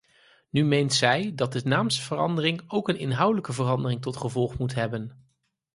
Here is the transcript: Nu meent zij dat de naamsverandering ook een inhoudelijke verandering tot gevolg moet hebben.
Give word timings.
Nu 0.49 0.63
meent 0.65 0.93
zij 0.93 1.31
dat 1.35 1.53
de 1.53 1.61
naamsverandering 1.63 2.61
ook 2.67 2.89
een 2.89 2.99
inhoudelijke 2.99 3.53
verandering 3.53 4.01
tot 4.01 4.17
gevolg 4.17 4.57
moet 4.57 4.73
hebben. 4.75 5.31